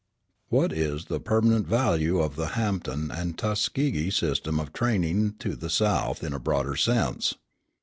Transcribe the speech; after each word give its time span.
What 0.49 0.73
is 0.73 1.05
the 1.05 1.19
permanent 1.19 1.67
value 1.67 2.21
of 2.21 2.35
the 2.35 2.47
Hampton 2.57 3.11
and 3.11 3.37
Tuskegee 3.37 4.09
system 4.09 4.59
of 4.59 4.73
training 4.73 5.35
to 5.37 5.55
the 5.55 5.69
South, 5.69 6.23
in 6.23 6.33
a 6.33 6.39
broader 6.39 6.75
sense? 6.75 7.35